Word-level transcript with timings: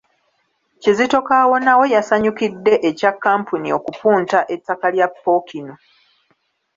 Kizito 0.81 1.19
Kawonawo 1.27 1.83
yasanyukidde 1.95 2.73
ekya 2.89 3.11
kkampuni 3.15 3.69
okupunta 3.77 4.39
ettaka 4.55 4.87
lya 4.93 5.07
Pookino. 5.23 5.73